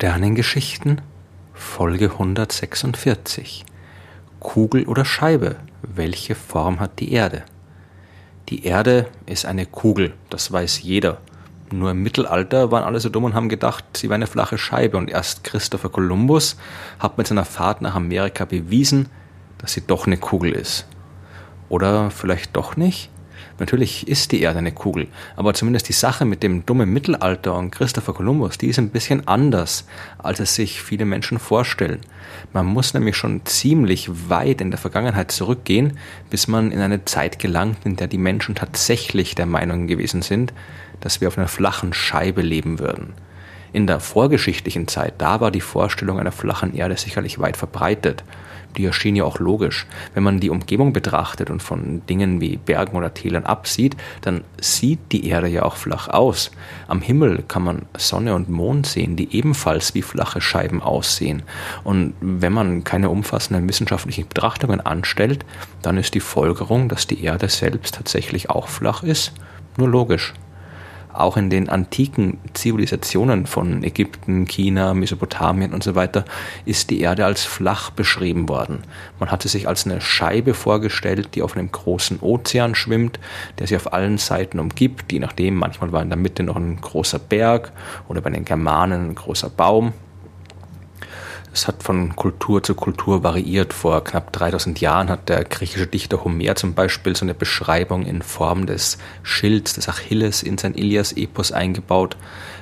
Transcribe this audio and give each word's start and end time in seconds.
Sternengeschichten 0.00 1.02
Folge 1.52 2.12
146 2.12 3.66
Kugel 4.38 4.86
oder 4.86 5.04
Scheibe? 5.04 5.56
Welche 5.82 6.34
Form 6.34 6.80
hat 6.80 7.00
die 7.00 7.12
Erde? 7.12 7.42
Die 8.48 8.64
Erde 8.64 9.08
ist 9.26 9.44
eine 9.44 9.66
Kugel, 9.66 10.14
das 10.30 10.50
weiß 10.50 10.80
jeder. 10.80 11.18
Nur 11.70 11.90
im 11.90 12.02
Mittelalter 12.02 12.70
waren 12.70 12.84
alle 12.84 12.98
so 12.98 13.10
dumm 13.10 13.24
und 13.24 13.34
haben 13.34 13.50
gedacht, 13.50 13.84
sie 13.94 14.08
wäre 14.08 14.14
eine 14.14 14.26
flache 14.26 14.56
Scheibe 14.56 14.96
und 14.96 15.10
erst 15.10 15.44
Christopher 15.44 15.90
Columbus 15.90 16.56
hat 16.98 17.18
mit 17.18 17.26
seiner 17.26 17.44
Fahrt 17.44 17.82
nach 17.82 17.94
Amerika 17.94 18.46
bewiesen, 18.46 19.10
dass 19.58 19.74
sie 19.74 19.86
doch 19.86 20.06
eine 20.06 20.16
Kugel 20.16 20.52
ist. 20.52 20.86
Oder 21.68 22.10
vielleicht 22.10 22.56
doch 22.56 22.74
nicht? 22.74 23.10
Natürlich 23.58 24.08
ist 24.08 24.32
die 24.32 24.40
Erde 24.40 24.58
eine 24.58 24.72
Kugel, 24.72 25.08
aber 25.36 25.54
zumindest 25.54 25.88
die 25.88 25.94
Sache 25.94 26.24
mit 26.24 26.42
dem 26.42 26.64
dummen 26.66 26.92
Mittelalter 26.92 27.54
und 27.56 27.70
Christopher 27.70 28.14
Columbus, 28.14 28.58
die 28.58 28.68
ist 28.68 28.78
ein 28.78 28.90
bisschen 28.90 29.26
anders, 29.28 29.86
als 30.18 30.40
es 30.40 30.54
sich 30.54 30.82
viele 30.82 31.04
Menschen 31.04 31.38
vorstellen. 31.38 32.00
Man 32.52 32.66
muss 32.66 32.94
nämlich 32.94 33.16
schon 33.16 33.44
ziemlich 33.44 34.10
weit 34.28 34.60
in 34.60 34.70
der 34.70 34.78
Vergangenheit 34.78 35.30
zurückgehen, 35.30 35.98
bis 36.30 36.48
man 36.48 36.72
in 36.72 36.80
eine 36.80 37.04
Zeit 37.04 37.38
gelangt, 37.38 37.84
in 37.84 37.96
der 37.96 38.06
die 38.06 38.18
Menschen 38.18 38.54
tatsächlich 38.54 39.34
der 39.34 39.46
Meinung 39.46 39.86
gewesen 39.86 40.22
sind, 40.22 40.52
dass 41.00 41.20
wir 41.20 41.28
auf 41.28 41.38
einer 41.38 41.48
flachen 41.48 41.92
Scheibe 41.92 42.42
leben 42.42 42.78
würden. 42.78 43.14
In 43.72 43.86
der 43.86 44.00
vorgeschichtlichen 44.00 44.88
Zeit, 44.88 45.14
da 45.18 45.40
war 45.40 45.50
die 45.50 45.60
Vorstellung 45.60 46.18
einer 46.18 46.32
flachen 46.32 46.74
Erde 46.74 46.96
sicherlich 46.96 47.38
weit 47.38 47.56
verbreitet 47.56 48.24
die 48.76 48.84
erschien 48.84 49.16
ja 49.16 49.24
auch 49.24 49.38
logisch. 49.38 49.86
Wenn 50.14 50.22
man 50.22 50.40
die 50.40 50.50
Umgebung 50.50 50.92
betrachtet 50.92 51.50
und 51.50 51.62
von 51.62 52.02
Dingen 52.06 52.40
wie 52.40 52.56
Bergen 52.56 52.96
oder 52.96 53.14
Tälern 53.14 53.44
absieht, 53.44 53.96
dann 54.20 54.44
sieht 54.60 55.12
die 55.12 55.26
Erde 55.28 55.48
ja 55.48 55.62
auch 55.62 55.76
flach 55.76 56.08
aus. 56.08 56.50
Am 56.86 57.00
Himmel 57.00 57.44
kann 57.46 57.62
man 57.62 57.82
Sonne 57.96 58.34
und 58.34 58.48
Mond 58.48 58.86
sehen, 58.86 59.16
die 59.16 59.36
ebenfalls 59.36 59.94
wie 59.94 60.02
flache 60.02 60.40
Scheiben 60.40 60.82
aussehen. 60.82 61.42
Und 61.84 62.14
wenn 62.20 62.52
man 62.52 62.84
keine 62.84 63.10
umfassenden 63.10 63.68
wissenschaftlichen 63.68 64.28
Betrachtungen 64.28 64.80
anstellt, 64.80 65.44
dann 65.82 65.96
ist 65.96 66.14
die 66.14 66.20
Folgerung, 66.20 66.88
dass 66.88 67.06
die 67.06 67.24
Erde 67.24 67.48
selbst 67.48 67.94
tatsächlich 67.94 68.50
auch 68.50 68.68
flach 68.68 69.02
ist, 69.02 69.32
nur 69.76 69.88
logisch. 69.88 70.34
Auch 71.12 71.36
in 71.36 71.50
den 71.50 71.68
antiken 71.68 72.38
Zivilisationen 72.54 73.46
von 73.46 73.82
Ägypten, 73.82 74.46
China, 74.46 74.94
Mesopotamien 74.94 75.72
und 75.72 75.82
so 75.82 75.94
weiter 75.94 76.24
ist 76.64 76.90
die 76.90 77.00
Erde 77.00 77.24
als 77.24 77.44
flach 77.44 77.90
beschrieben 77.90 78.48
worden. 78.48 78.84
Man 79.18 79.30
hatte 79.30 79.48
sich 79.48 79.66
als 79.66 79.86
eine 79.86 80.00
Scheibe 80.00 80.54
vorgestellt, 80.54 81.30
die 81.34 81.42
auf 81.42 81.56
einem 81.56 81.72
großen 81.72 82.20
Ozean 82.20 82.74
schwimmt, 82.74 83.18
der 83.58 83.66
sie 83.66 83.76
auf 83.76 83.92
allen 83.92 84.18
Seiten 84.18 84.60
umgibt, 84.60 85.12
je 85.12 85.18
nachdem, 85.18 85.56
manchmal 85.56 85.92
war 85.92 86.02
in 86.02 86.10
der 86.10 86.18
Mitte 86.18 86.42
noch 86.42 86.56
ein 86.56 86.80
großer 86.80 87.18
Berg 87.18 87.72
oder 88.08 88.20
bei 88.20 88.30
den 88.30 88.44
Germanen 88.44 89.10
ein 89.10 89.14
großer 89.14 89.50
Baum. 89.50 89.92
Es 91.52 91.66
hat 91.66 91.82
von 91.82 92.14
Kultur 92.14 92.62
zu 92.62 92.74
Kultur 92.76 93.24
variiert. 93.24 93.72
Vor 93.72 94.04
knapp 94.04 94.32
3000 94.32 94.80
Jahren 94.80 95.10
hat 95.10 95.28
der 95.28 95.44
griechische 95.44 95.88
Dichter 95.88 96.22
Homer 96.22 96.54
zum 96.54 96.74
Beispiel 96.74 97.16
so 97.16 97.24
eine 97.24 97.34
Beschreibung 97.34 98.06
in 98.06 98.22
Form 98.22 98.66
des 98.66 98.98
Schilds 99.24 99.74
des 99.74 99.88
Achilles 99.88 100.44
in 100.44 100.58
sein 100.58 100.74
Ilias-Epos 100.74 101.50
eingebaut. 101.50 102.16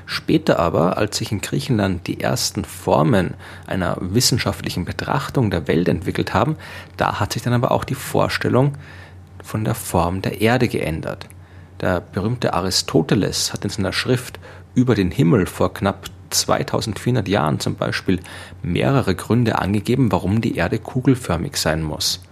Später 0.07 0.59
aber, 0.59 0.97
als 0.97 1.19
sich 1.19 1.33
in 1.33 1.43
Griechenland 1.43 2.07
die 2.07 2.21
ersten 2.21 2.65
Formen 2.65 3.35
einer 3.67 3.99
wissenschaftlichen 4.01 4.87
Betrachtung 4.87 5.51
der 5.51 5.69
Welt 5.69 5.89
entwickelt 5.89 6.33
haben, 6.33 6.57
da 6.97 7.21
hat 7.21 7.35
sich 7.35 7.43
dann 7.43 7.53
aber 7.53 7.73
auch 7.73 7.85
die 7.85 7.95
Vorstellung 7.95 8.79
von 9.45 9.65
der 9.65 9.75
Form 9.75 10.23
der 10.23 10.41
Erde 10.41 10.67
geändert. 10.67 11.27
Der 11.83 12.01
berühmte 12.01 12.55
Aristoteles 12.55 13.53
hat 13.53 13.65
in 13.65 13.71
seiner 13.71 13.93
Schrift 13.93 14.41
über 14.75 14.95
den 14.95 15.11
Himmel 15.11 15.45
vor 15.45 15.75
knapp 15.75 16.07
2400 16.31 17.29
Jahren 17.29 17.61
zum 17.61 17.77
Beispiel 17.77 18.21
mehrere 18.63 19.15
Gründe 19.15 19.59
angegeben, 19.59 20.13
warum 20.13 20.41
die 20.41 20.57
Erde 20.57 20.79
kugelförmig 20.79 21.57
sein 21.57 21.83
muss. 21.83 22.23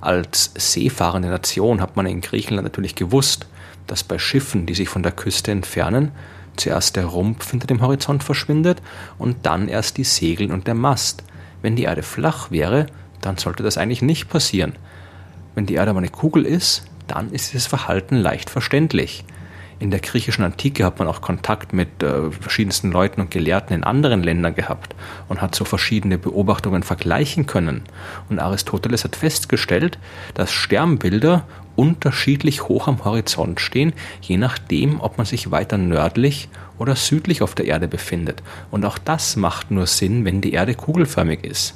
Als 0.00 0.52
seefahrende 0.56 1.28
Nation 1.28 1.80
hat 1.80 1.96
man 1.96 2.06
in 2.06 2.20
Griechenland 2.20 2.64
natürlich 2.64 2.94
gewusst, 2.94 3.46
dass 3.86 4.04
bei 4.04 4.18
Schiffen, 4.18 4.66
die 4.66 4.74
sich 4.74 4.88
von 4.88 5.02
der 5.02 5.12
Küste 5.12 5.50
entfernen, 5.50 6.12
zuerst 6.56 6.96
der 6.96 7.06
Rumpf 7.06 7.50
hinter 7.50 7.66
dem 7.66 7.80
Horizont 7.80 8.22
verschwindet 8.22 8.80
und 9.18 9.46
dann 9.46 9.68
erst 9.68 9.96
die 9.96 10.04
Segel 10.04 10.52
und 10.52 10.66
der 10.66 10.74
Mast. 10.74 11.22
Wenn 11.62 11.76
die 11.76 11.84
Erde 11.84 12.02
flach 12.02 12.50
wäre, 12.50 12.86
dann 13.20 13.36
sollte 13.36 13.62
das 13.62 13.78
eigentlich 13.78 14.02
nicht 14.02 14.28
passieren. 14.28 14.74
Wenn 15.54 15.66
die 15.66 15.74
Erde 15.74 15.90
aber 15.90 15.98
eine 15.98 16.08
Kugel 16.08 16.46
ist, 16.46 16.84
dann 17.06 17.32
ist 17.32 17.52
dieses 17.52 17.66
Verhalten 17.66 18.16
leicht 18.16 18.50
verständlich. 18.50 19.24
In 19.80 19.90
der 19.90 20.00
griechischen 20.00 20.44
Antike 20.44 20.84
hat 20.84 20.98
man 20.98 21.08
auch 21.08 21.22
Kontakt 21.22 21.72
mit 21.72 22.02
äh, 22.02 22.30
verschiedensten 22.30 22.92
Leuten 22.92 23.22
und 23.22 23.30
Gelehrten 23.30 23.74
in 23.74 23.82
anderen 23.82 24.22
Ländern 24.22 24.54
gehabt 24.54 24.94
und 25.26 25.40
hat 25.40 25.54
so 25.54 25.64
verschiedene 25.64 26.18
Beobachtungen 26.18 26.82
vergleichen 26.82 27.46
können. 27.46 27.84
Und 28.28 28.40
Aristoteles 28.40 29.04
hat 29.04 29.16
festgestellt, 29.16 29.98
dass 30.34 30.52
Sternbilder 30.52 31.46
unterschiedlich 31.76 32.68
hoch 32.68 32.88
am 32.88 33.06
Horizont 33.06 33.58
stehen, 33.58 33.94
je 34.20 34.36
nachdem, 34.36 35.00
ob 35.00 35.16
man 35.16 35.24
sich 35.24 35.50
weiter 35.50 35.78
nördlich 35.78 36.50
oder 36.76 36.94
südlich 36.94 37.40
auf 37.40 37.54
der 37.54 37.64
Erde 37.64 37.88
befindet. 37.88 38.42
Und 38.70 38.84
auch 38.84 38.98
das 38.98 39.36
macht 39.36 39.70
nur 39.70 39.86
Sinn, 39.86 40.26
wenn 40.26 40.42
die 40.42 40.52
Erde 40.52 40.74
kugelförmig 40.74 41.42
ist. 41.42 41.74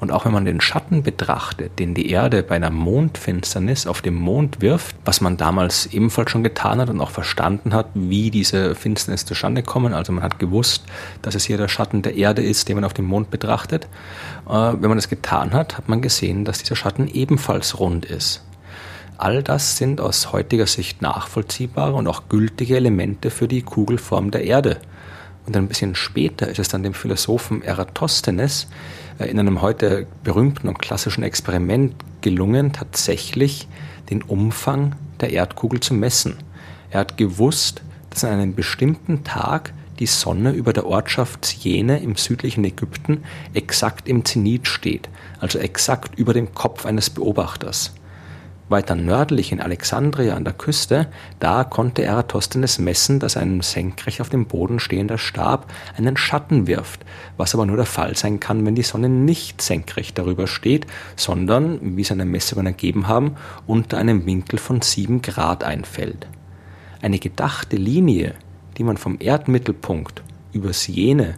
Und 0.00 0.10
auch 0.10 0.24
wenn 0.24 0.32
man 0.32 0.44
den 0.44 0.60
Schatten 0.60 1.02
betrachtet, 1.02 1.78
den 1.78 1.94
die 1.94 2.10
Erde 2.10 2.42
bei 2.42 2.56
einer 2.56 2.70
Mondfinsternis 2.70 3.86
auf 3.86 4.02
dem 4.02 4.14
Mond 4.14 4.60
wirft, 4.60 4.96
was 5.04 5.20
man 5.20 5.36
damals 5.36 5.86
ebenfalls 5.86 6.30
schon 6.30 6.42
getan 6.42 6.80
hat 6.80 6.90
und 6.90 7.00
auch 7.00 7.10
verstanden 7.10 7.74
hat, 7.74 7.86
wie 7.94 8.30
diese 8.30 8.74
Finsternis 8.74 9.24
zustande 9.24 9.62
kommen. 9.62 9.94
Also 9.94 10.12
man 10.12 10.22
hat 10.22 10.38
gewusst, 10.38 10.84
dass 11.22 11.34
es 11.34 11.44
hier 11.44 11.56
der 11.56 11.68
Schatten 11.68 12.02
der 12.02 12.16
Erde 12.16 12.42
ist, 12.42 12.68
den 12.68 12.76
man 12.76 12.84
auf 12.84 12.94
dem 12.94 13.06
Mond 13.06 13.30
betrachtet. 13.30 13.84
Äh, 14.48 14.52
wenn 14.52 14.88
man 14.88 14.98
das 14.98 15.08
getan 15.08 15.52
hat, 15.52 15.78
hat 15.78 15.88
man 15.88 16.02
gesehen, 16.02 16.44
dass 16.44 16.58
dieser 16.58 16.76
Schatten 16.76 17.08
ebenfalls 17.08 17.78
rund 17.78 18.04
ist. 18.04 18.42
All 19.18 19.42
das 19.42 19.76
sind 19.76 20.00
aus 20.00 20.32
heutiger 20.32 20.66
Sicht 20.66 21.00
nachvollziehbare 21.00 21.94
und 21.94 22.08
auch 22.08 22.24
gültige 22.28 22.76
Elemente 22.76 23.30
für 23.30 23.46
die 23.46 23.62
Kugelform 23.62 24.32
der 24.32 24.42
Erde. 24.44 24.78
Und 25.46 25.56
ein 25.56 25.68
bisschen 25.68 25.94
später 25.94 26.48
ist 26.48 26.58
es 26.58 26.68
dann 26.68 26.82
dem 26.82 26.94
Philosophen 26.94 27.62
Eratosthenes 27.62 28.68
äh, 29.18 29.26
in 29.26 29.38
einem 29.38 29.60
heute 29.62 30.06
berühmten 30.22 30.68
und 30.68 30.78
klassischen 30.78 31.24
Experiment 31.24 31.94
gelungen, 32.20 32.72
tatsächlich 32.72 33.68
den 34.10 34.22
Umfang 34.22 34.94
der 35.20 35.30
Erdkugel 35.30 35.80
zu 35.80 35.94
messen. 35.94 36.36
Er 36.90 37.00
hat 37.00 37.16
gewusst, 37.16 37.82
dass 38.10 38.24
an 38.24 38.32
einem 38.32 38.54
bestimmten 38.54 39.24
Tag 39.24 39.72
die 39.98 40.06
Sonne 40.06 40.52
über 40.52 40.72
der 40.72 40.86
Ortschaft 40.86 41.44
Siene 41.44 42.00
im 42.00 42.16
südlichen 42.16 42.64
Ägypten 42.64 43.24
exakt 43.54 44.08
im 44.08 44.24
Zenit 44.24 44.66
steht, 44.66 45.08
also 45.40 45.58
exakt 45.58 46.18
über 46.18 46.34
dem 46.34 46.54
Kopf 46.54 46.86
eines 46.86 47.10
Beobachters. 47.10 47.92
Weiter 48.72 48.96
nördlich 48.96 49.52
in 49.52 49.60
Alexandria 49.60 50.34
an 50.34 50.42
der 50.42 50.52
Küste, 50.52 51.06
da 51.38 51.62
konnte 51.62 52.02
Eratosthenes 52.02 52.80
messen, 52.80 53.20
dass 53.20 53.36
ein 53.36 53.60
senkrecht 53.60 54.20
auf 54.20 54.28
dem 54.28 54.46
Boden 54.46 54.80
stehender 54.80 55.18
Stab 55.18 55.72
einen 55.96 56.16
Schatten 56.16 56.66
wirft, 56.66 57.04
was 57.36 57.54
aber 57.54 57.66
nur 57.66 57.76
der 57.76 57.86
Fall 57.86 58.16
sein 58.16 58.40
kann, 58.40 58.66
wenn 58.66 58.74
die 58.74 58.82
Sonne 58.82 59.08
nicht 59.08 59.62
senkrecht 59.62 60.18
darüber 60.18 60.48
steht, 60.48 60.88
sondern, 61.14 61.96
wie 61.96 62.02
seine 62.02 62.24
Messungen 62.24 62.66
ergeben 62.66 63.06
haben, 63.06 63.36
unter 63.68 63.98
einem 63.98 64.26
Winkel 64.26 64.58
von 64.58 64.80
7 64.80 65.22
Grad 65.22 65.62
einfällt. 65.62 66.26
Eine 67.00 67.20
gedachte 67.20 67.76
Linie, 67.76 68.34
die 68.76 68.84
man 68.84 68.96
vom 68.96 69.18
Erdmittelpunkt 69.20 70.22
über 70.52 70.72
Siene 70.72 71.36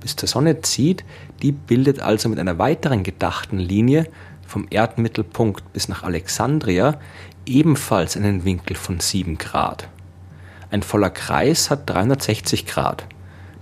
bis 0.00 0.16
zur 0.16 0.28
Sonne 0.28 0.60
zieht, 0.60 1.02
die 1.42 1.50
bildet 1.50 2.00
also 2.00 2.28
mit 2.28 2.38
einer 2.38 2.58
weiteren 2.58 3.02
gedachten 3.02 3.58
Linie 3.58 4.06
vom 4.46 4.66
Erdmittelpunkt 4.70 5.72
bis 5.72 5.88
nach 5.88 6.02
Alexandria 6.02 6.98
ebenfalls 7.46 8.16
einen 8.16 8.44
Winkel 8.44 8.76
von 8.76 9.00
7 9.00 9.38
Grad. 9.38 9.88
Ein 10.70 10.82
voller 10.82 11.10
Kreis 11.10 11.70
hat 11.70 11.88
360 11.88 12.66
Grad. 12.66 13.06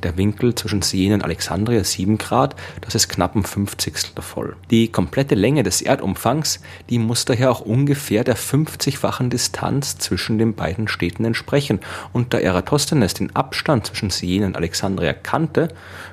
Der 0.03 0.17
Winkel 0.17 0.55
zwischen 0.55 0.83
Siena 0.83 1.15
und 1.15 1.25
Alexandria 1.25 1.85
7 1.85 2.19
Grad, 2.19 2.57
das 2.81 2.97
ist 2.97 3.09
knapp 3.09 3.37
ein 3.37 3.45
Fünfzigstel 3.45 4.21
voll. 4.23 4.57
Die 4.71 4.89
komplette 4.91 5.37
Länge 5.37 5.63
des 5.63 5.81
Erdumfangs, 5.81 6.61
die 6.91 6.99
muss 6.99 7.25
daher 7.25 7.53
auch 7.53 7.61
ungefähr 7.61 8.25
der 8.25 8.37
50-fachen 8.37 9.29
Distanz 9.29 9.99
zwischen 9.99 10.39
den 10.39 10.55
beiden 10.55 10.89
Städten 10.89 11.25
entsprechen. 11.25 11.79
Und 12.13 12.35
da 12.35 12.39
Eratosthenes 12.39 13.15
den 13.15 13.35
Abstand 13.37 13.87
zwischen 13.87 14.11
Siena 14.11 14.47
und 14.47 14.57
Alexandria 14.57 15.13
kannte, 15.13 15.69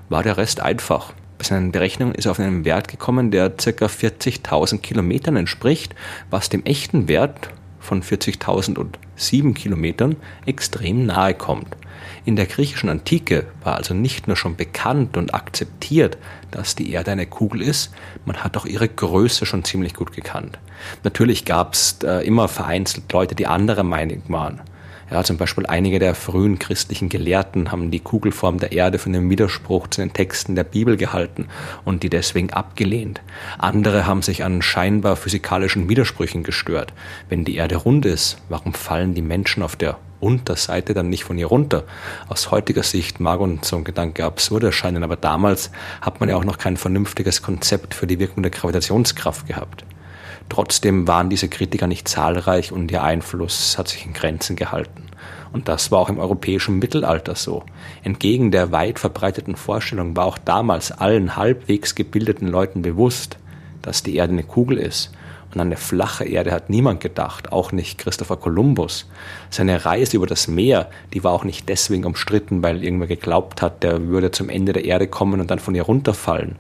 war 0.08 0.22
der 0.22 0.38
Rest 0.38 0.60
einfach. 0.60 1.14
Bei 1.40 1.46
seinen 1.46 1.72
Berechnungen 1.72 2.16
ist 2.16 2.26
er 2.26 2.32
auf 2.32 2.40
einen 2.40 2.66
Wert 2.66 2.90
gekommen, 2.90 3.32
der 3.32 3.50
ca. 3.50 3.86
40.000 3.86 4.80
Kilometern 4.80 5.38
entspricht, 5.38 5.96
was 6.30 6.50
dem 6.50 6.66
echten 6.66 7.08
Wert 7.08 7.50
von 7.80 8.04
40.007 8.04 9.54
Kilometern 9.54 10.18
extrem 10.46 11.06
nahe 11.06 11.34
kommt. 11.34 11.78
In 12.26 12.36
der 12.36 12.46
griechischen 12.46 12.90
Antike 12.90 13.46
war 13.64 13.78
also 13.78 13.94
nicht 13.94 14.28
nur 14.28 14.36
schon 14.36 14.58
bekannt 14.58 15.16
und 15.16 15.34
akzeptiert, 15.34 16.18
dass 16.52 16.76
die 16.76 16.92
Erde 16.92 17.12
eine 17.12 17.26
Kugel 17.26 17.62
ist, 17.62 17.94
man 18.26 18.44
hat 18.44 18.58
auch 18.58 18.66
ihre 18.66 18.90
Größe 18.90 19.46
schon 19.46 19.64
ziemlich 19.64 19.94
gut 19.94 20.12
gekannt. 20.12 20.60
Natürlich 21.06 21.46
gab 21.46 21.74
es 21.74 22.00
äh, 22.04 22.26
immer 22.28 22.50
vereinzelt 22.50 23.12
Leute, 23.14 23.34
die 23.34 23.48
anderer 23.48 23.84
Meinung 23.84 24.24
waren. 24.28 24.60
Ja, 25.12 25.24
zum 25.24 25.38
Beispiel 25.38 25.66
einige 25.66 25.98
der 25.98 26.14
frühen 26.14 26.60
christlichen 26.60 27.10
Gelehrten 27.10 27.72
haben 27.72 27.90
die 27.90 28.00
Kugelform 28.00 28.60
der 28.60 28.72
Erde 28.72 29.00
für 29.00 29.10
einen 29.10 29.30
Widerspruch 29.30 29.88
zu 29.88 30.02
den 30.02 30.14
Texten 30.14 30.56
der 30.56 30.64
Bibel 30.64 30.98
gehalten 30.98 31.48
und 31.84 32.04
die 32.04 32.10
deswegen 32.10 32.52
abgelehnt. 32.52 33.22
Andere 33.58 34.06
haben 34.06 34.22
sich 34.22 34.44
an 34.44 34.62
scheinbar 34.62 35.16
physikalischen 35.16 35.90
Widersprüchen 35.90 36.44
gestört. 36.44 36.94
Wenn 37.28 37.44
die 37.44 37.56
Erde 37.56 37.78
rund 37.78 38.06
ist, 38.06 38.38
warum 38.50 38.74
fallen 38.74 39.16
die 39.16 39.24
Menschen 39.24 39.64
auf 39.64 39.76
der 39.76 39.98
Unterseite 40.20 40.94
dann 40.94 41.10
nicht 41.10 41.24
von 41.24 41.38
ihr 41.38 41.48
runter. 41.48 41.86
Aus 42.28 42.52
heutiger 42.52 42.84
Sicht 42.84 43.20
mag 43.20 43.40
uns 43.40 43.70
so 43.70 43.78
ein 43.78 43.84
Gedanke 43.84 44.26
absurd 44.26 44.64
erscheinen, 44.64 45.04
aber 45.04 45.16
damals 45.16 45.72
hat 46.02 46.20
man 46.20 46.30
ja 46.30 46.36
auch 46.36 46.44
noch 46.44 46.58
kein 46.58 46.78
vernünftiges 46.78 47.42
Konzept 47.42 47.94
für 47.94 48.06
die 48.06 48.20
Wirkung 48.20 48.44
der 48.44 48.52
Gravitationskraft 48.52 49.48
gehabt. 49.48 49.86
Trotzdem 50.50 51.08
waren 51.08 51.30
diese 51.30 51.48
Kritiker 51.48 51.88
nicht 51.88 52.08
zahlreich 52.08 52.72
und 52.72 52.92
ihr 52.92 53.04
Einfluss 53.04 53.78
hat 53.78 53.88
sich 53.88 54.06
in 54.06 54.14
Grenzen 54.14 54.56
gehalten. 54.56 55.04
Und 55.54 55.68
das 55.68 55.92
war 55.92 56.00
auch 56.00 56.10
im 56.10 56.20
europäischen 56.20 56.80
Mittelalter 56.80 57.36
so. 57.36 57.64
Entgegen 58.04 58.52
der 58.52 58.72
weit 58.72 59.00
verbreiteten 59.00 59.56
Vorstellung 59.56 60.16
war 60.16 60.26
auch 60.26 60.38
damals 60.38 60.92
allen 60.92 61.36
halbwegs 61.36 61.96
gebildeten 61.96 62.48
Leuten 62.48 62.82
bewusst, 62.82 63.38
dass 63.82 64.04
die 64.04 64.16
Erde 64.16 64.34
eine 64.34 64.44
Kugel 64.44 64.78
ist 64.78 65.12
und 65.54 65.60
an 65.60 65.68
eine 65.68 65.78
flache 65.78 66.26
Erde 66.26 66.52
hat 66.52 66.70
niemand 66.70 67.00
gedacht, 67.00 67.52
auch 67.52 67.72
nicht 67.72 67.98
Christopher 67.98 68.38
Columbus. 68.38 69.10
Seine 69.50 69.84
Reise 69.84 70.18
über 70.18 70.28
das 70.28 70.48
Meer, 70.48 70.90
die 71.14 71.24
war 71.24 71.32
auch 71.32 71.44
nicht 71.44 71.68
deswegen 71.70 72.06
umstritten, 72.06 72.62
weil 72.62 72.84
irgendwer 72.84 73.08
geglaubt 73.08 73.62
hat, 73.62 73.82
der 73.82 74.08
würde 74.08 74.32
zum 74.32 74.50
Ende 74.50 74.74
der 74.74 74.86
Erde 74.86 75.08
kommen 75.08 75.40
und 75.40 75.50
dann 75.50 75.60
von 75.60 75.74
ihr 75.74 75.84
runterfallen. 75.84 76.58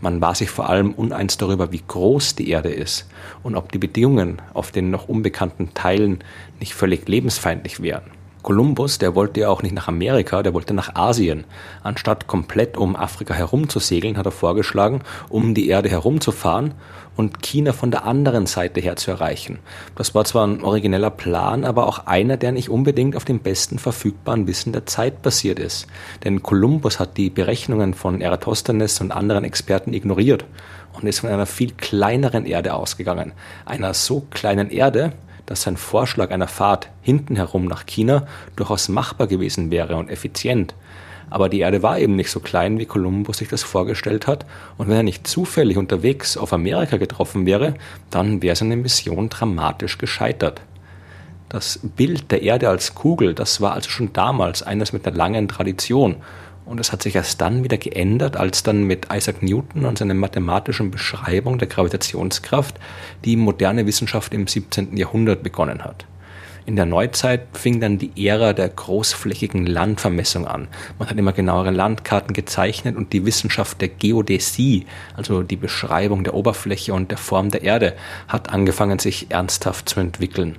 Man 0.00 0.20
war 0.20 0.34
sich 0.34 0.50
vor 0.50 0.68
allem 0.68 0.92
uneins 0.92 1.36
darüber, 1.36 1.70
wie 1.70 1.82
groß 1.86 2.34
die 2.34 2.50
Erde 2.50 2.70
ist 2.70 3.08
und 3.42 3.54
ob 3.54 3.70
die 3.70 3.78
Bedingungen 3.78 4.42
auf 4.54 4.72
den 4.72 4.90
noch 4.90 5.08
unbekannten 5.08 5.74
Teilen 5.74 6.18
nicht 6.58 6.74
völlig 6.74 7.08
lebensfeindlich 7.08 7.80
wären. 7.80 8.21
Kolumbus, 8.42 8.98
der 8.98 9.14
wollte 9.14 9.40
ja 9.40 9.48
auch 9.48 9.62
nicht 9.62 9.74
nach 9.74 9.88
Amerika, 9.88 10.42
der 10.42 10.52
wollte 10.52 10.74
nach 10.74 10.94
Asien. 10.96 11.44
Anstatt 11.82 12.26
komplett 12.26 12.76
um 12.76 12.96
Afrika 12.96 13.34
herum 13.34 13.68
zu 13.68 13.78
segeln, 13.78 14.16
hat 14.18 14.26
er 14.26 14.32
vorgeschlagen, 14.32 15.02
um 15.28 15.54
die 15.54 15.68
Erde 15.68 15.88
herumzufahren 15.88 16.74
und 17.16 17.42
China 17.42 17.72
von 17.72 17.90
der 17.90 18.04
anderen 18.04 18.46
Seite 18.46 18.80
her 18.80 18.96
zu 18.96 19.10
erreichen. 19.10 19.58
Das 19.94 20.14
war 20.14 20.24
zwar 20.24 20.46
ein 20.46 20.62
origineller 20.64 21.10
Plan, 21.10 21.64
aber 21.64 21.86
auch 21.86 22.06
einer, 22.06 22.36
der 22.36 22.52
nicht 22.52 22.68
unbedingt 22.68 23.16
auf 23.16 23.24
dem 23.24 23.38
besten 23.38 23.78
verfügbaren 23.78 24.46
Wissen 24.46 24.72
der 24.72 24.86
Zeit 24.86 25.22
basiert 25.22 25.58
ist. 25.58 25.86
Denn 26.24 26.42
Kolumbus 26.42 26.98
hat 26.98 27.16
die 27.16 27.30
Berechnungen 27.30 27.94
von 27.94 28.20
Eratosthenes 28.20 29.00
und 29.00 29.12
anderen 29.12 29.44
Experten 29.44 29.92
ignoriert 29.92 30.44
und 30.94 31.06
ist 31.06 31.20
von 31.20 31.30
einer 31.30 31.46
viel 31.46 31.72
kleineren 31.72 32.46
Erde 32.46 32.74
ausgegangen. 32.74 33.32
Einer 33.66 33.94
so 33.94 34.26
kleinen 34.30 34.70
Erde, 34.70 35.12
dass 35.46 35.62
sein 35.62 35.76
Vorschlag 35.76 36.30
einer 36.30 36.48
Fahrt 36.48 36.88
hinten 37.02 37.36
herum 37.36 37.66
nach 37.66 37.86
China 37.86 38.26
durchaus 38.56 38.88
machbar 38.88 39.26
gewesen 39.26 39.70
wäre 39.70 39.96
und 39.96 40.10
effizient. 40.10 40.74
Aber 41.30 41.48
die 41.48 41.60
Erde 41.60 41.82
war 41.82 41.98
eben 41.98 42.14
nicht 42.14 42.30
so 42.30 42.40
klein, 42.40 42.78
wie 42.78 42.84
Kolumbus 42.84 43.38
sich 43.38 43.48
das 43.48 43.62
vorgestellt 43.62 44.26
hat, 44.26 44.44
und 44.76 44.88
wenn 44.88 44.96
er 44.96 45.02
nicht 45.02 45.26
zufällig 45.26 45.78
unterwegs 45.78 46.36
auf 46.36 46.52
Amerika 46.52 46.98
getroffen 46.98 47.46
wäre, 47.46 47.74
dann 48.10 48.42
wäre 48.42 48.54
seine 48.54 48.76
Mission 48.76 49.30
dramatisch 49.30 49.96
gescheitert. 49.96 50.60
Das 51.48 51.80
Bild 51.82 52.30
der 52.30 52.42
Erde 52.42 52.68
als 52.68 52.94
Kugel, 52.94 53.34
das 53.34 53.60
war 53.60 53.72
also 53.72 53.88
schon 53.88 54.12
damals 54.12 54.62
eines 54.62 54.92
mit 54.92 55.06
einer 55.06 55.16
langen 55.16 55.48
Tradition 55.48 56.16
und 56.64 56.80
es 56.80 56.92
hat 56.92 57.02
sich 57.02 57.14
erst 57.16 57.40
dann 57.40 57.64
wieder 57.64 57.76
geändert, 57.76 58.36
als 58.36 58.62
dann 58.62 58.84
mit 58.84 59.08
Isaac 59.12 59.42
Newton 59.42 59.84
und 59.84 59.98
seiner 59.98 60.14
mathematischen 60.14 60.90
Beschreibung 60.90 61.58
der 61.58 61.68
Gravitationskraft 61.68 62.76
die 63.24 63.36
moderne 63.36 63.86
Wissenschaft 63.86 64.32
im 64.32 64.46
17. 64.46 64.96
Jahrhundert 64.96 65.42
begonnen 65.42 65.84
hat. 65.84 66.06
In 66.64 66.76
der 66.76 66.86
Neuzeit 66.86 67.48
fing 67.54 67.80
dann 67.80 67.98
die 67.98 68.12
Ära 68.28 68.52
der 68.52 68.68
großflächigen 68.68 69.66
Landvermessung 69.66 70.46
an. 70.46 70.68
Man 70.96 71.10
hat 71.10 71.18
immer 71.18 71.32
genauere 71.32 71.72
Landkarten 71.72 72.34
gezeichnet 72.34 72.94
und 72.94 73.12
die 73.12 73.26
Wissenschaft 73.26 73.80
der 73.80 73.88
Geodäsie, 73.88 74.86
also 75.16 75.42
die 75.42 75.56
Beschreibung 75.56 76.22
der 76.22 76.34
Oberfläche 76.34 76.94
und 76.94 77.10
der 77.10 77.18
Form 77.18 77.50
der 77.50 77.62
Erde, 77.62 77.94
hat 78.28 78.50
angefangen 78.50 79.00
sich 79.00 79.32
ernsthaft 79.32 79.88
zu 79.88 79.98
entwickeln. 79.98 80.56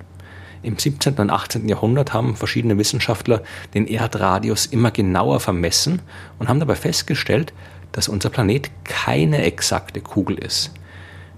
Im 0.64 0.78
17. 0.78 1.14
und 1.16 1.30
18. 1.30 1.68
Jahrhundert 1.68 2.14
haben 2.14 2.36
verschiedene 2.36 2.78
Wissenschaftler 2.78 3.42
den 3.74 3.86
Erdradius 3.86 4.64
immer 4.64 4.90
genauer 4.90 5.40
vermessen 5.40 6.00
und 6.38 6.48
haben 6.48 6.58
dabei 6.58 6.74
festgestellt, 6.74 7.52
dass 7.92 8.08
unser 8.08 8.30
Planet 8.30 8.70
keine 8.82 9.42
exakte 9.42 10.00
Kugel 10.00 10.38
ist. 10.38 10.72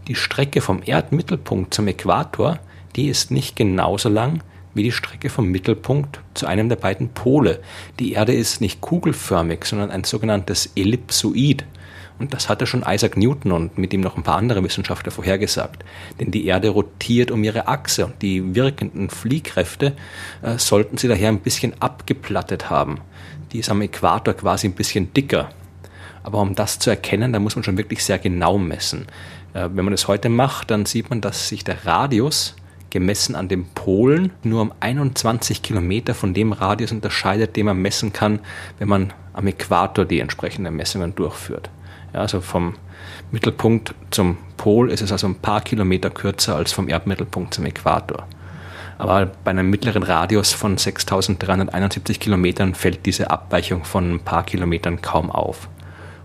Die 0.06 0.14
Strecke 0.14 0.60
vom 0.60 0.80
Erdmittelpunkt 0.84 1.74
zum 1.74 1.88
Äquator, 1.88 2.60
die 2.94 3.08
ist 3.08 3.32
nicht 3.32 3.56
genauso 3.56 4.08
lang 4.08 4.42
wie 4.74 4.84
die 4.84 4.92
Strecke 4.92 5.28
vom 5.28 5.48
Mittelpunkt 5.48 6.20
zu 6.34 6.46
einem 6.46 6.68
der 6.68 6.76
beiden 6.76 7.08
Pole. 7.08 7.60
Die 7.98 8.12
Erde 8.12 8.32
ist 8.32 8.60
nicht 8.60 8.80
kugelförmig, 8.80 9.64
sondern 9.64 9.90
ein 9.90 10.04
sogenanntes 10.04 10.70
Ellipsoid. 10.76 11.64
Und 12.18 12.32
das 12.32 12.48
hatte 12.48 12.66
schon 12.66 12.84
Isaac 12.86 13.16
Newton 13.16 13.52
und 13.52 13.76
mit 13.78 13.92
ihm 13.92 14.00
noch 14.00 14.16
ein 14.16 14.22
paar 14.22 14.38
andere 14.38 14.62
Wissenschaftler 14.64 15.12
vorhergesagt. 15.12 15.84
Denn 16.18 16.30
die 16.30 16.46
Erde 16.46 16.70
rotiert 16.70 17.30
um 17.30 17.44
ihre 17.44 17.68
Achse 17.68 18.06
und 18.06 18.22
die 18.22 18.54
wirkenden 18.54 19.10
Fliehkräfte 19.10 19.94
äh, 20.42 20.58
sollten 20.58 20.96
sie 20.96 21.08
daher 21.08 21.28
ein 21.28 21.40
bisschen 21.40 21.74
abgeplattet 21.80 22.70
haben. 22.70 23.00
Die 23.52 23.58
ist 23.58 23.68
am 23.68 23.82
Äquator 23.82 24.34
quasi 24.34 24.68
ein 24.68 24.74
bisschen 24.74 25.12
dicker. 25.12 25.50
Aber 26.22 26.40
um 26.40 26.54
das 26.54 26.78
zu 26.78 26.90
erkennen, 26.90 27.32
da 27.32 27.38
muss 27.38 27.54
man 27.54 27.62
schon 27.62 27.78
wirklich 27.78 28.02
sehr 28.02 28.18
genau 28.18 28.58
messen. 28.58 29.06
Äh, 29.52 29.68
wenn 29.72 29.84
man 29.84 29.92
das 29.92 30.08
heute 30.08 30.28
macht, 30.28 30.70
dann 30.70 30.86
sieht 30.86 31.10
man, 31.10 31.20
dass 31.20 31.48
sich 31.48 31.64
der 31.64 31.86
Radius 31.86 32.56
gemessen 32.90 33.34
an 33.34 33.48
den 33.48 33.66
Polen 33.66 34.32
nur 34.42 34.62
um 34.62 34.72
21 34.80 35.60
Kilometer 35.60 36.14
von 36.14 36.32
dem 36.32 36.52
Radius 36.52 36.92
unterscheidet, 36.92 37.54
den 37.56 37.66
man 37.66 37.76
messen 37.76 38.12
kann, 38.12 38.40
wenn 38.78 38.88
man 38.88 39.12
am 39.34 39.46
Äquator 39.46 40.06
die 40.06 40.20
entsprechenden 40.20 40.74
Messungen 40.76 41.14
durchführt. 41.14 41.68
Also 42.16 42.40
vom 42.40 42.74
Mittelpunkt 43.30 43.94
zum 44.10 44.38
Pol 44.56 44.90
ist 44.90 45.02
es 45.02 45.12
also 45.12 45.26
ein 45.26 45.36
paar 45.36 45.60
Kilometer 45.60 46.10
kürzer 46.10 46.56
als 46.56 46.72
vom 46.72 46.88
Erdmittelpunkt 46.88 47.54
zum 47.54 47.66
Äquator. 47.66 48.26
Aber 48.98 49.26
bei 49.26 49.50
einem 49.50 49.68
mittleren 49.68 50.02
Radius 50.02 50.52
von 50.52 50.78
6371 50.78 52.18
Kilometern 52.18 52.74
fällt 52.74 53.04
diese 53.04 53.30
Abweichung 53.30 53.84
von 53.84 54.14
ein 54.14 54.20
paar 54.20 54.44
Kilometern 54.44 55.02
kaum 55.02 55.30
auf. 55.30 55.68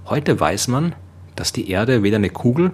Heute 0.06 0.39
weiß 0.39 0.70
man, 0.70 0.96
dass 1.36 1.51
die 1.51 1.70
Erde 1.70 2.04
weder 2.04 2.16
eine 2.18 2.30
Kugel 2.30 2.72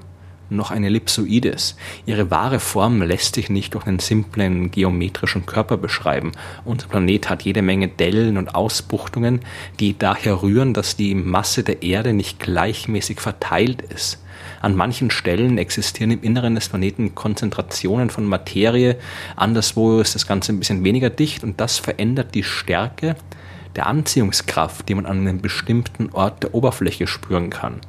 noch 0.50 0.72
eine 0.72 0.88
Ellipsoides. 0.88 1.75
Ihre 2.06 2.32
wahre 2.32 2.60
Form 2.60 3.01
lässt 3.01 3.36
sich 3.36 3.50
nicht 3.50 3.74
durch 3.74 3.86
einen 3.86 4.00
simplen 4.00 4.72
geometrischen 4.72 5.46
Körper 5.46 5.77
beschreiben. 5.77 6.32
Unser 6.66 6.88
Planet 6.88 7.30
hat 7.30 7.44
jede 7.44 7.62
Menge 7.62 7.88
Dellen 7.88 8.38
und 8.38 8.56
Ausbuchtungen, 8.56 9.42
die 9.80 9.98
daher 9.98 10.42
rühren, 10.42 10.74
dass 10.74 10.96
die 10.96 11.16
Masse 11.16 11.63
der 11.63 11.84
Erde 11.84 12.13
nicht 12.13 12.39
gleichmäßig 12.39 13.20
verteilt 13.20 13.82
ist. 13.82 14.20
An 14.62 14.75
manchen 14.75 15.12
Stellen 15.12 15.58
existieren 15.58 16.12
im 16.12 16.24
Inneren 16.24 16.56
des 16.56 16.70
Planeten 16.70 17.13
Konzentrationen 17.16 18.10
von 18.10 18.25
Materie, 18.25 18.98
anderswo 19.36 20.00
ist 20.00 20.16
das 20.16 20.27
Ganze 20.27 20.51
ein 20.51 20.60
bisschen 20.60 20.84
weniger 20.84 21.10
dicht 21.10 21.44
und 21.44 21.60
das 21.60 21.77
verändert 21.77 22.34
die 22.34 22.44
Stärke 22.44 23.16
der 23.75 23.86
Anziehungskraft, 23.86 24.89
die 24.89 24.96
man 24.96 25.06
an 25.06 25.20
einem 25.20 25.42
bestimmten 25.42 26.10
Ort 26.12 26.44
der 26.44 26.56
Oberfläche 26.56 27.08
spüren 27.08 27.50
kann. 27.50 27.80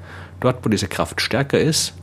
Dort, 0.40 0.64
wo 0.64 0.68
diese 0.68 0.88
Kraft 0.88 1.20
stärker 1.20 1.58
ist, 1.58 1.94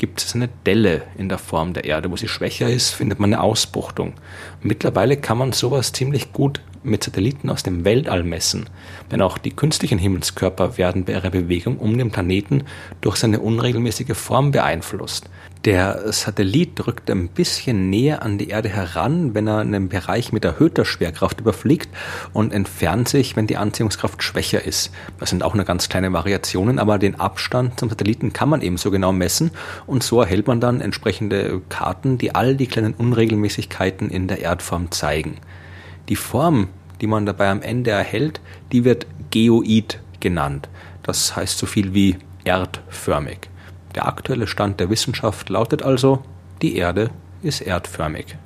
gibt 0.00 0.22
es 0.22 0.34
eine 0.34 0.48
Delle 0.64 1.02
in 1.18 1.28
der 1.28 1.36
Form 1.36 1.74
der 1.74 1.84
Erde. 1.84 2.10
Wo 2.10 2.16
sie 2.16 2.26
schwächer 2.26 2.70
ist, 2.70 2.88
findet 2.88 3.20
man 3.20 3.34
eine 3.34 3.42
Ausbuchtung. 3.42 4.14
Mittlerweile 4.62 5.18
kann 5.18 5.36
man 5.36 5.52
sowas 5.52 5.92
ziemlich 5.92 6.32
gut 6.32 6.62
mit 6.82 7.04
Satelliten 7.04 7.50
aus 7.50 7.64
dem 7.64 7.84
Weltall 7.84 8.22
messen, 8.22 8.70
denn 9.10 9.20
auch 9.20 9.36
die 9.36 9.50
künstlichen 9.50 9.98
Himmelskörper 9.98 10.78
werden 10.78 11.04
bei 11.04 11.12
ihrer 11.12 11.28
Bewegung 11.28 11.76
um 11.76 11.98
den 11.98 12.10
Planeten 12.10 12.64
durch 13.02 13.16
seine 13.16 13.40
unregelmäßige 13.40 14.16
Form 14.16 14.52
beeinflusst. 14.52 15.28
Der 15.66 16.10
Satellit 16.10 16.86
rückt 16.86 17.10
ein 17.10 17.28
bisschen 17.28 17.90
näher 17.90 18.22
an 18.22 18.38
die 18.38 18.48
Erde 18.48 18.70
heran, 18.70 19.34
wenn 19.34 19.46
er 19.46 19.58
einen 19.58 19.90
Bereich 19.90 20.32
mit 20.32 20.42
erhöhter 20.42 20.86
Schwerkraft 20.86 21.40
überfliegt 21.40 21.90
und 22.32 22.54
entfernt 22.54 23.10
sich, 23.10 23.36
wenn 23.36 23.46
die 23.46 23.58
Anziehungskraft 23.58 24.22
schwächer 24.22 24.64
ist. 24.64 24.90
Das 25.18 25.28
sind 25.28 25.42
auch 25.42 25.52
nur 25.52 25.66
ganz 25.66 25.90
kleine 25.90 26.14
Variationen, 26.14 26.78
aber 26.78 26.98
den 26.98 27.20
Abstand 27.20 27.78
zum 27.78 27.90
Satelliten 27.90 28.32
kann 28.32 28.48
man 28.48 28.62
ebenso 28.62 28.90
genau 28.90 29.12
messen 29.12 29.50
und 29.86 30.02
so 30.02 30.22
erhält 30.22 30.46
man 30.46 30.62
dann 30.62 30.80
entsprechende 30.80 31.60
Karten, 31.68 32.16
die 32.16 32.34
all 32.34 32.56
die 32.56 32.66
kleinen 32.66 32.94
Unregelmäßigkeiten 32.94 34.08
in 34.08 34.28
der 34.28 34.40
Erdform 34.40 34.90
zeigen. 34.90 35.36
Die 36.08 36.16
Form, 36.16 36.68
die 37.02 37.06
man 37.06 37.26
dabei 37.26 37.50
am 37.50 37.60
Ende 37.60 37.90
erhält, 37.90 38.40
die 38.72 38.84
wird 38.84 39.06
Geoid 39.30 40.00
genannt. 40.20 40.70
Das 41.02 41.36
heißt 41.36 41.58
so 41.58 41.66
viel 41.66 41.92
wie 41.92 42.16
erdförmig. 42.44 43.49
Der 43.94 44.06
aktuelle 44.06 44.46
Stand 44.46 44.80
der 44.80 44.90
Wissenschaft 44.90 45.48
lautet 45.48 45.82
also, 45.82 46.22
die 46.62 46.76
Erde 46.76 47.10
ist 47.42 47.60
erdförmig. 47.60 48.36